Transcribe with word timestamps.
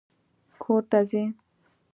کور 0.61 0.81
ته 0.89 0.99
ځې؟ 1.09 1.23